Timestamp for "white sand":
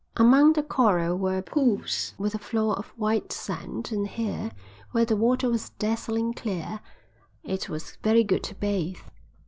2.97-3.91